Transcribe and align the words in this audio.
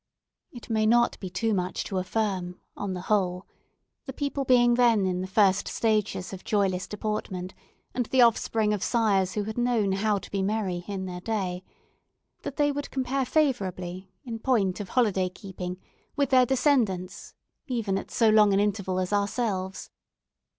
It 0.51 0.67
may 0.67 0.87
not 0.87 1.19
be 1.19 1.29
too 1.29 1.53
much 1.53 1.83
to 1.83 1.99
affirm, 1.99 2.59
on 2.75 2.95
the 2.95 3.01
whole, 3.01 3.45
(the 4.05 4.13
people 4.13 4.45
being 4.45 4.73
then 4.73 5.05
in 5.05 5.21
the 5.21 5.27
first 5.27 5.67
stages 5.67 6.33
of 6.33 6.43
joyless 6.43 6.87
deportment, 6.87 7.53
and 7.93 8.07
the 8.07 8.23
offspring 8.23 8.73
of 8.73 8.81
sires 8.81 9.33
who 9.33 9.43
had 9.43 9.59
known 9.59 9.91
how 9.91 10.17
to 10.17 10.31
be 10.31 10.41
merry, 10.41 10.83
in 10.87 11.05
their 11.05 11.21
day), 11.21 11.63
that 12.41 12.55
they 12.55 12.71
would 12.71 12.89
compare 12.89 13.25
favourably, 13.25 14.11
in 14.23 14.39
point 14.39 14.79
of 14.79 14.89
holiday 14.89 15.29
keeping, 15.29 15.77
with 16.15 16.31
their 16.31 16.47
descendants, 16.47 17.35
even 17.67 17.95
at 17.99 18.09
so 18.09 18.27
long 18.29 18.55
an 18.55 18.59
interval 18.59 18.97
as 18.99 19.13
ourselves. 19.13 19.91